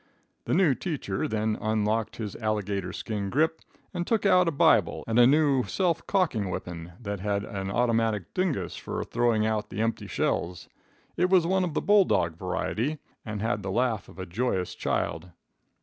[0.45, 3.61] The new teacher then unlocked his alligator skin grip,
[3.93, 8.33] and took out a Bible and a new self cocking weepon that had an automatic
[8.33, 10.67] dingus for throwing out the empty shells.
[11.17, 14.73] It was one of the bull dog variety, and had the laugh of a joyous
[14.73, 15.29] child.